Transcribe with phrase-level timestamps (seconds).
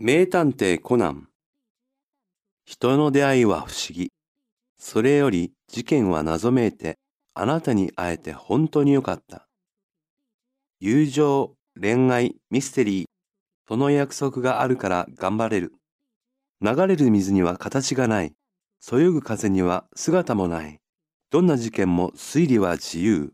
[0.00, 1.26] 名探偵コナン
[2.64, 4.12] 人の出会いは不思議。
[4.78, 7.00] それより事件は謎めいて、
[7.34, 9.48] あなたに会えて本当によかった。
[10.78, 13.06] 友情、恋愛、ミステリー、
[13.66, 15.72] その約束があるから頑張れる。
[16.60, 18.32] 流れる水には形がない。
[18.78, 20.78] そよぐ風には姿もない。
[21.32, 23.32] どんな事件も推理は自由。